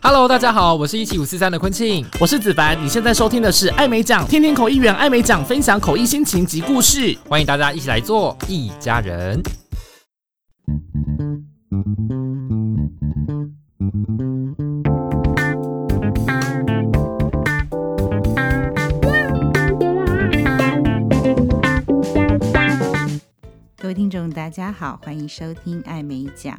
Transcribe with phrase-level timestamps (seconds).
[0.00, 9.42] Hello，大家好，我是一七五四三的坤庆，我是子凡，你现在收听的是艾美奖天天口译员艾美奖分享口译心情及故事，欢迎大家一起来做一家人。
[23.80, 26.58] 各位听众，大家好，欢迎收听艾美奖，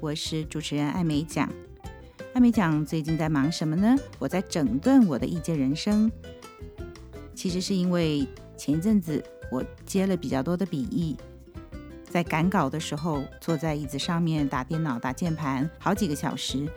[0.00, 1.48] 我是主持人艾美奖。
[2.34, 3.96] 艾美奖最近在忙什么呢？
[4.18, 6.10] 我在整顿我的译介人生。
[7.32, 9.22] 其实是因为前一阵子
[9.52, 11.16] 我接了比较多的笔译，
[12.10, 16.68] 在赶稿的时候坐在椅子上面打电脑、打键盘好几个小时，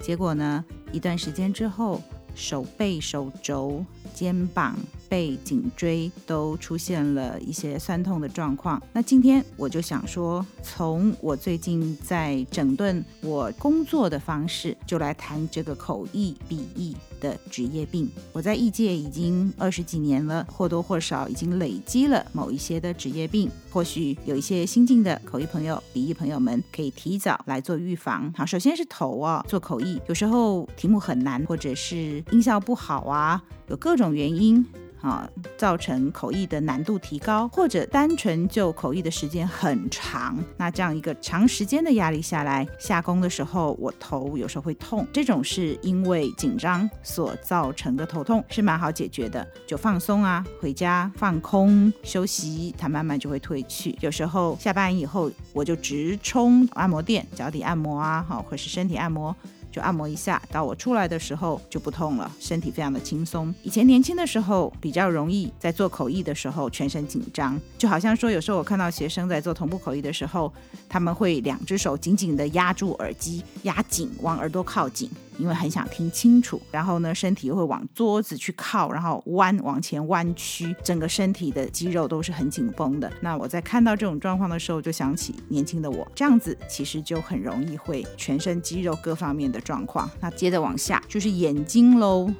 [0.00, 2.02] 结果呢，一段时间之后，
[2.34, 4.76] 手背、手肘、肩膀。
[5.14, 8.82] 背颈椎都出现了一些酸痛的状况。
[8.92, 18.10] 那今天我就想说，从我最近在整顿我工作的方式，就来谈这个口译笔译的职业病。
[18.32, 23.48] 我在译界已经二十几年了，或多或少已经累积了某一些的职业病。
[23.70, 28.32] 或许有一些新进的口译朋友、笔译朋友们可以提早来做预防。
[28.36, 34.66] 好，首先是头啊，做口译有时候题目很难，或者是音效不好啊，有各种原因。
[35.04, 53.94] 啊，造成口译的难度提高，或者单纯就口译的时间很长，那这样一个长时间的压力下来，下工的时候我头有时候会痛，这种是因为紧张所造成的头痛，是蛮好解决的，就放松啊，回家放空休息，它慢慢就会退去。
[54.00, 59.36] 有时候下班以后，我就直冲按摩店，脚底按摩啊，好，或是身体按摩。
[59.74, 63.52] 就按摩一下，到我出来的时候就不痛了，身体非常的轻松。
[63.64, 70.52] 以前年轻的时候比较容易在做口译的时候全身紧张，就好像说有时候我看到学生在做同步口译的时候，
[70.88, 75.10] 他们会两只手紧紧的压住耳机，压紧往耳朵靠近。
[75.38, 83.10] 因为很想听清楚，然后呢，身体又会往桌子去靠，然后弯往前弯曲，整个身体的肌肉都是很紧绷的。
[83.20, 90.08] 那我在看到这种状况的时候，就想起年轻的我，这样子其实就很容易会全身肌肉各方面的状况。
[90.20, 92.32] 那接着往下就是眼睛喽。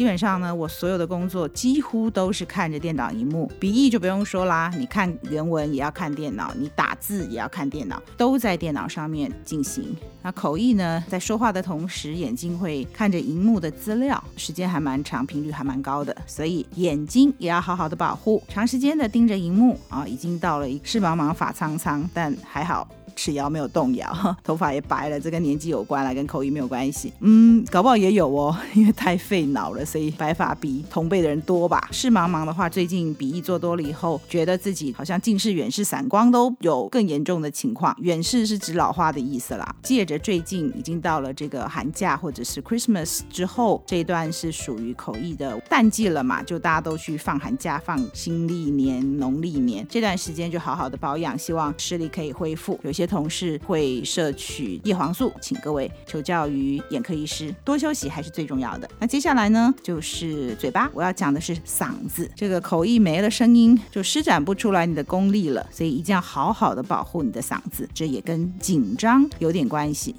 [0.00, 9.94] 基本上呢，我所有的工作几乎都是看着电脑荧幕，笔译就不用说啦，你看原文也要看电脑，你打字也要看电脑，都在电脑上面进行。
[10.22, 18.42] 那口译呢，在说话的同时，眼睛会看着荧幕的资料，时间还蛮长，频率还蛮高的，所以眼睛也要好好的保护。
[18.48, 22.88] 长时间的盯着荧幕啊，已经到了一视茫茫发苍苍，但还好。
[23.20, 24.10] 齿摇没有动摇，
[24.42, 27.12] 头发也白了，这跟年纪有关了，跟口译没有关系。
[27.20, 31.86] 嗯，搞不好也有哦， 因为太费脑了，所以白发比同辈的人多吧。
[31.92, 37.94] 视茫茫的话，最近笔译做多了以后，觉得自己好像近视、远视、散光都有更严重的情况。
[38.00, 39.76] 远视是指老化的意思啦。
[39.82, 52.80] 借着最近已经到了这个寒假或者是 Christmas 之后，这一段是属于口译的淡季了嘛，就大家都去放寒假、放新历年、农历年，这段时间就好好的保养，希望视力可以恢复。
[52.82, 58.88] 有些同事会摄取叶黄素，请各位求教于眼科医师，多休息还是最重要的。
[59.00, 62.30] 那接下来呢，就是嘴巴，我要讲的是嗓子。
[62.36, 70.14] 这个口译没了声音，就施展不出来你的功力了，所以一定要好好的保护你的嗓子，这也跟紧张有点关系。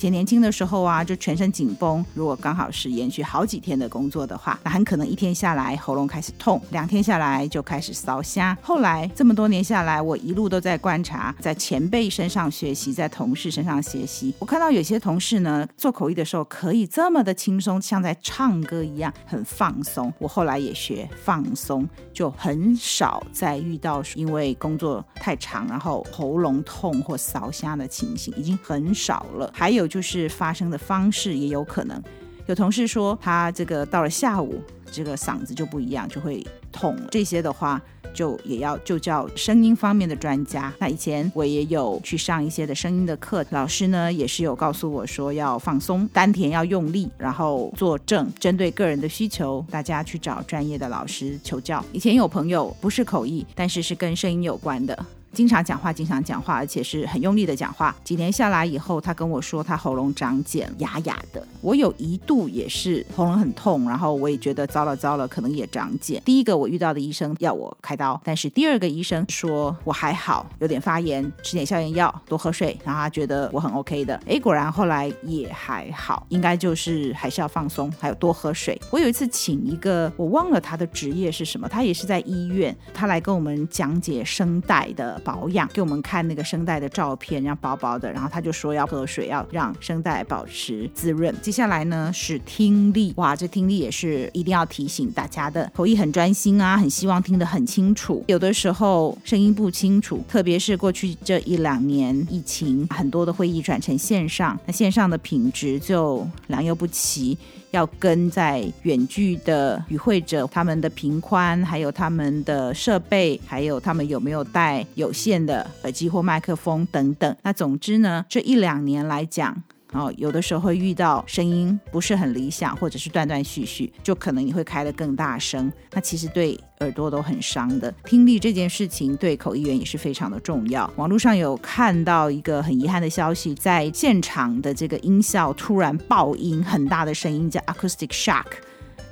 [0.00, 2.02] 以前年轻的时候啊，就全身紧绷。
[2.14, 8.56] 如果刚好是延续好几天的工作的话，那很可能一天下来喉咙开始痛，两天下来就开始烧声。
[8.62, 14.32] 后来这么多年下来，我一路都在观察，在前辈身上学习，在同事身上学习。
[14.38, 20.10] 我看到有些同事呢，做口译的时候可以这么的轻松，像在唱歌一样，很放松。
[20.18, 29.52] 我后来也学放松，就很少再遇到因为工作太长，然后喉咙痛或烧声的情形，已经很少了。
[29.54, 29.89] 还有。
[29.90, 32.02] 就是发声的方式也有可能，
[32.46, 36.96] 有同事说他这个到了下午，这个嗓子就不一样，就会痛。
[37.10, 37.82] 这些的话，
[38.14, 40.72] 就也要就叫声音方面的专家。
[40.78, 48.32] 那以前我也有去上一些的声音的课，老师呢也是有告诉我说要放松，丹田要用力，然后坐正。
[48.38, 51.84] 针对个人的需求，大家去找专业的老师求教。
[51.92, 55.06] 以前有朋友不是口译，但是是跟声音有关的。
[55.32, 57.94] 经常讲话，经常讲话，而且是很用力的讲话。
[58.02, 61.46] 几年下来以后，他跟我说他喉咙长茧，哑哑的。
[61.60, 66.20] 我有一度也是喉咙很痛，然后我也觉得糟了糟了，可能也长茧。
[66.24, 74.20] 第一个我遇到的医生要我开刀，但是第二个医生说我还好，有点发炎，吃点消炎药，多喝水，然后他觉得我很 OK 的。
[74.26, 78.80] 诶，果然后来也还好，应该就是还是要放松，还有多喝水。
[78.90, 85.19] 我有一次请一个我忘了他的职业是什么，他也是在医院，他来跟我们讲解声带的。
[85.20, 91.34] 保养，给我们看那个声带的照片，然后薄薄的，然后他就说要喝水，要让声带保持滋润。
[91.40, 107.36] 接下来呢是听力，哇，这听力也是一定要提醒大家的，口译很专心啊，很希望听得很清楚，有的时候声音不清楚，特别是过去这一两年疫情，很多的会议转成线上，那线上的品质就良莠不齐。
[107.70, 117.36] 要跟在远距的与会者他们的频宽，还有他们的设备，还有他们有没有带有线的耳机或麦克风等等。
[117.42, 119.62] 那总之呢，这一两年来讲。
[119.92, 127.92] 哦，有的时候会遇到声音不是很理想，或者是断断续续，就可能你会开得更大声，那其实对耳朵都很伤的。
[128.04, 130.88] 听力这件事情对口译员也是非常的重要。
[130.96, 138.46] 网络上有看到一个很遗憾的消息，在现场的这个音效突然爆音，很大的声音叫 acoustic shock，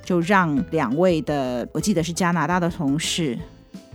[0.04, 3.36] 就让两位的，我记得是加拿大的同事。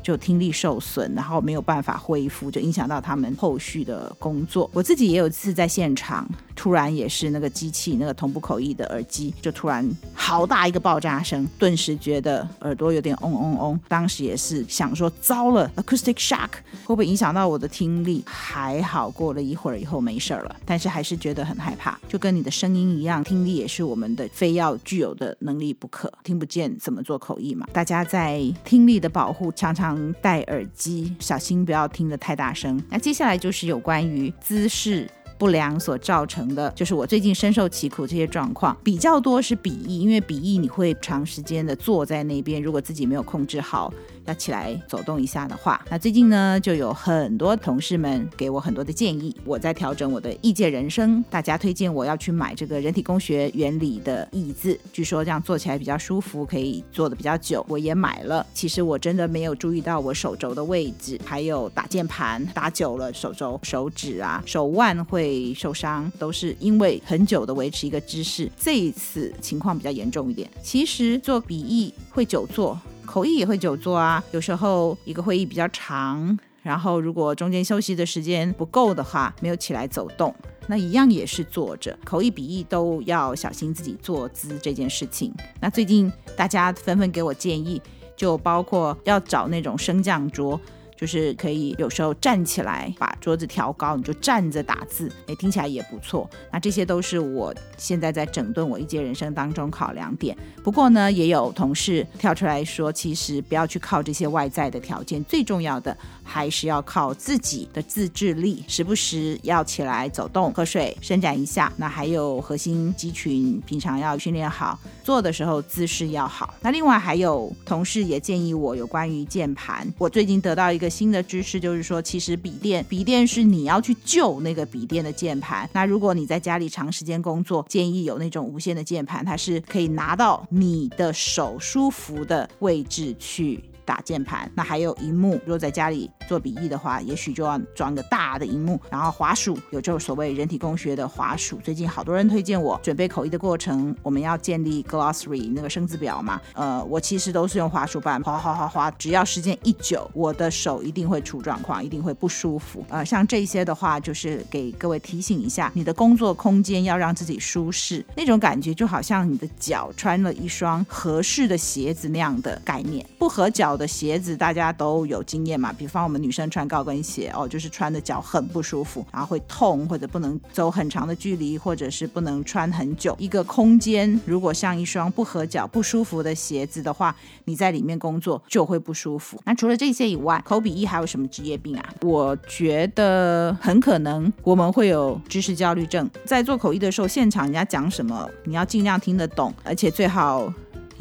[0.03, 4.69] 就听力受损，然后没有办法恢复，就影响到他们后续的工作。
[4.74, 13.79] 我自己也有一次在现场，突然也是那个机器那个同步口译的耳机，就突然好大一个爆炸声，顿时觉得耳朵有点嗡嗡嗡。
[13.88, 16.50] 当时也是想说，糟了，acoustic shock
[16.83, 18.23] 会不会影响到我的听力？
[18.25, 22.00] 还好，过了一会儿以后没事了，但是还是觉得很害怕。
[22.07, 26.11] 就跟你的声音一样，听力也是我们的非要具有的能力不可。
[26.23, 27.67] 听不见怎么做口译嘛？
[27.71, 29.94] 大家在听力的保护常常。
[30.21, 32.81] 戴耳机，小心不要听得太大声。
[32.89, 35.09] 那接下来就是有关于姿势
[35.44, 43.94] 不良所造成的，就是我最近深受其苦这些状况，比较多是鼻翼，因为鼻翼你会长时间的坐在那边，如果自己没有控制好。
[44.25, 49.36] 要起来走动一下的话，那最近呢，就有很多同事们给我很多的建议。
[49.46, 57.66] 我在调整我的异界人生，大家推荐我要去买这个人体工学原理的椅子，据说这样坐起来比较舒服，可以坐得比较久。
[57.68, 68.50] 我也买了，其实我真的没有注意到我手肘的位置，还有打键盘打久了手肘、手指啊、手腕会受伤，都是因为很久的维持一个姿势。
[68.58, 70.50] 这一次情况比较严重一点。
[70.62, 72.80] 其实做笔译会久坐。
[73.05, 80.33] 口译也会久坐啊，有时候一个会议比较长，然后如果中间休息的时间不够的话，没有起来走动，
[80.67, 81.97] 那一样也是坐着。
[82.03, 85.33] 口译笔译都要小心自己坐姿这件事情。
[85.59, 87.81] 那最近大家纷纷给我建议，
[88.15, 90.59] 就包括要找那种升降桌。
[91.03, 96.29] 就是可以有时候站起来把桌子调高，你就站着打字，哎，听起来也不错。
[96.50, 100.33] 那这些都是我现在在整顿我一届人生当中考量点。
[100.63, 111.69] 不过呢，也有同事跳出来说，其实不要去靠这些外在的条件，最重要的还是要靠自己的自制力，时不时要起来走动、喝水、伸展一下。
[111.75, 116.53] 那还有核心肌群，平常要训练好，做的时候姿势要好。
[116.61, 120.93] 那另外还有同事也建议我有关于键盘，我最近得到一个。
[120.94, 125.68] 新的知识就是说，其实笔电笔电是你要去救那个笔电的键盘。
[125.74, 133.60] 那如果你在家里长时间工作，建议有那种无线的键盘，它是可以拿到你的手舒服的位置去。
[133.85, 135.33] 打键盘，那还有荧幕。
[135.45, 138.80] 如果在家里做笔译的话，也许就要装个大的荧幕。
[138.89, 142.80] 然后滑鼠有这种所谓人体工学的滑鼠，最近好多人推荐我。
[142.81, 146.39] 准备口译的过程，我们要建立 glossary 那个生字表嘛。
[146.53, 152.86] 呃，我其实都是用滑鼠板，滑滑滑滑，只要时间一久，我的手一定会出状况，一定会不舒服。
[152.89, 163.73] 呃，像这些的话，就是给各位提醒一下，你的工作空间要让自己舒适，那种感觉就好像你的脚穿了一双合适的鞋子那样的概念，不合脚。
[163.74, 173.15] 我的鞋子大家都有经验嘛，比方我们女生穿高跟鞋哦，就是穿的脚很不舒服，然后会痛，或者不能走很长的距离，或者是不能穿很久。
[173.18, 177.15] 一个空间如果像一双不合脚、不舒服的鞋子的话，
[177.46, 179.42] 你在里面工作就会不舒服。
[179.44, 181.94] 那除了这些以外，口笔译还有什么职业病啊？
[182.03, 190.53] 我觉得很可能我们会有知识焦虑症，在做口译的时候，现场人家讲什么，你要尽量听得懂，而且最好。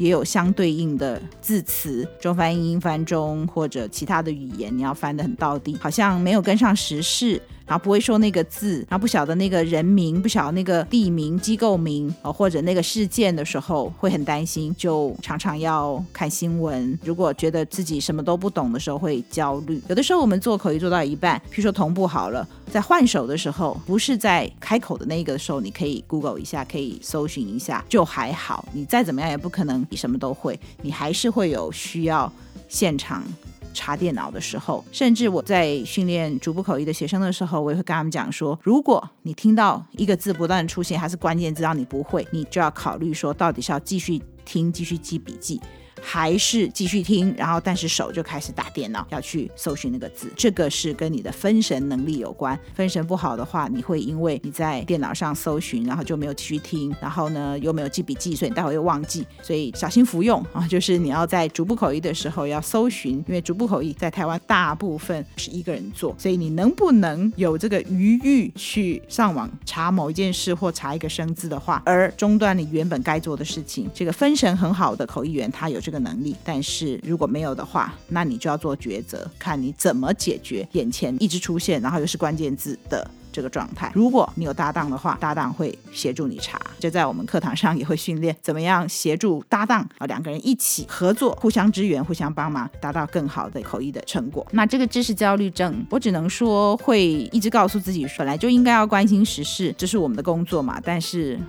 [0.03, 7.41] 也有相对应的字词，中翻英、英翻中，或者其他的语言，你要翻得很到底，好像没有跟上时事。
[7.65, 16.97] 然后不会说那个字，然后不晓得那个人名，不晓得那个地名、机构名，呃，或者那个事件的时候，会很担心，就常常要看新闻。
[17.03, 19.81] 如果觉得自己什么都不懂的时候，会焦虑。
[19.87, 28.67] 有的时候我们做口译做到一半，譬如说同步好了，在换手的时候，不是在开口的那一个时候，你可以 Google 一下，可以搜寻一下，就还好。
[28.73, 32.31] 你再怎么样也不可能你什么都会，你还是会有需要
[32.67, 33.23] 现场。
[33.73, 45.59] 查电脑的时候，甚至我在训练逐步口译的学生的时候，我也会跟他们讲说：如果你听到一个字不断出现，还是关键字，让你不会，你就要考虑说，到底是要继续听、继续记笔记，
[46.03, 50.31] 还是继续听，然后但是手就开始打电脑要去搜寻那个字？
[50.35, 52.59] 这个是跟你的分神能力有关。
[52.75, 59.25] 分神不好的话，你会因为你在电脑上搜寻，然后就没有继续听，然后呢又没有记笔记，所以你待会又忘记。
[59.41, 73.89] 所以小心服用啊，就是你要在逐步口译的时候要搜寻，因为逐步口译在台湾大部分是一个人做，所以你能不能有这个余裕去上网查某一件事或查一个生字的话，而中断你原本该做的事情？
[73.93, 83.09] 这个分神很好的口译员他有这的能力，但是如果没有的话，那你就要做抉择，看你怎么解决眼前一直出现，然后又是关键字的。
[83.35, 86.61] 这个状态，如果你有搭档的话，搭档会协助你查。
[86.77, 94.45] 就在我们课堂上也会训练怎么样协助搭档啊，两个人一起合作，互相支援，互相帮忙，达到更好的口译的成果。
[94.51, 100.79] 那这个知识焦虑症，我只能说会一直告诉自己，本来就应该要关心时事，这是我们的工作嘛。
[100.85, 101.39] 但是。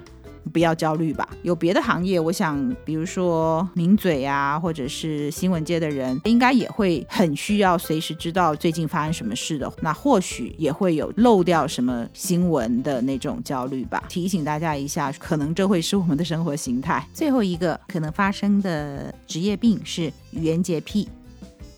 [0.53, 1.29] 不要焦虑吧。
[1.43, 9.73] 有别的行业，我想，比如说名嘴啊，或者是新闻界的人，应该也会很需要随时知道最近发生什么事的。
[9.81, 14.03] 那或许也会有漏掉什么新闻的那种焦虑吧。
[14.09, 17.07] 提醒大家一下，可能这会是我们的生活形态。
[17.13, 21.09] 最后一个可能发生的职业病是语言洁癖。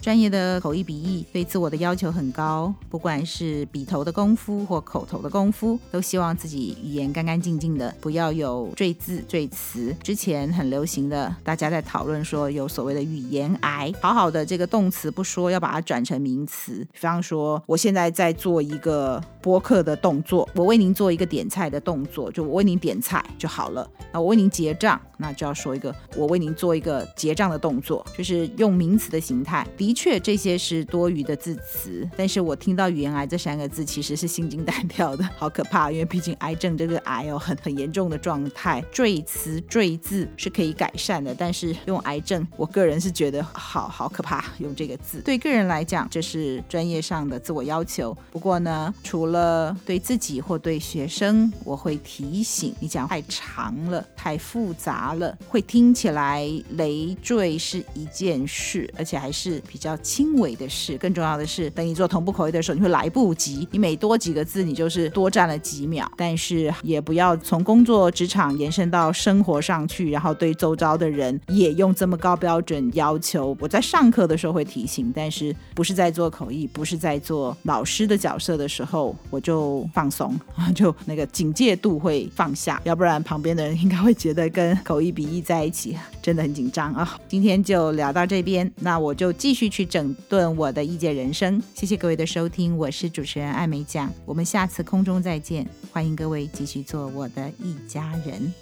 [0.07, 9.93] 专业的口译笔译对自我的要求很高，不管是笔头的功夫或口头的功夫，都希望自己语言干干净净的，不要有赘字赘词。
[10.05, 16.87] 之前很流行的，大家在讨论说有所谓的语言癌，好好的这个动词不说，要把它转成名词。
[16.93, 23.91] 比方说，我现在在做一个播客的动作，我为您做一个点菜的动作，就我为您点菜就好了。
[24.13, 29.67] 那我为您结账，那就要说一个我为您做一个结账的动作，就是用名词的形态。
[29.77, 35.91] 的确，这些是多余的字词，但是我听到语言癌这三个字，其实是心惊胆跳的，好可怕。
[35.91, 44.45] 因为毕竟癌症这个癌哦，很很严重的状态，赘词赘字是可以改善的，但是用癌症，我个人是觉得好好可怕。
[44.59, 48.17] 用这个字，对个人来讲，这是专业上的自我要求。
[48.31, 59.97] 不过呢，除了对自己或对学生，我会提醒你讲太长了，太复杂了，会听起来累赘是一件事，而且还是比较。
[60.03, 63.67] 轻微的事，更重要的是，等你做同步口译的时候，你会来不及。
[63.71, 66.11] 你每多几个字，你就是多占了几秒。
[66.17, 73.57] 但是也不要从工作职场延伸到生活上去，然后对周遭的人也用这么高标准要求。
[73.59, 80.39] 我在上课的时候会提醒，但是不是在做口译，不是在做老师的角色的时候，我就放松，
[80.75, 87.21] 就 那个警戒度会放下，要不然旁边的人应该会觉得跟口有一比一在一起真的很紧张啊。
[87.29, 89.67] 今天就聊到这边，那我就继续。
[89.77, 98.55] 去整顿我的译界人生，谢谢各位的收听，我是主持人艾美酱，我们下次空中再见，欢迎各位继续做我的一家人，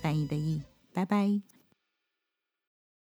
[0.00, 0.60] 翻译的译，
[0.92, 1.51] 拜拜。